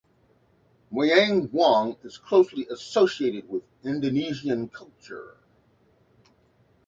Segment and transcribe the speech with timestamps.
[0.91, 5.35] Wayang wong is closely associated with Indonesian culture.